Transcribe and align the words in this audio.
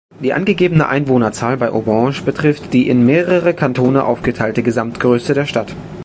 Die 0.19 0.33
angegebene 0.33 0.87
Einwohnerzahl 0.87 1.57
bei 1.57 1.69
Aubagne 1.69 2.23
betrifft 2.25 2.73
die 2.73 2.89
in 2.89 3.05
mehrere 3.05 3.53
Kantone 3.53 4.03
aufgeteilte 4.03 4.63
Gesamtgröße 4.63 5.35
der 5.35 5.45
Stadt. 5.45 5.75